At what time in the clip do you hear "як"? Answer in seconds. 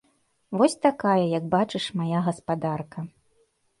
1.37-1.45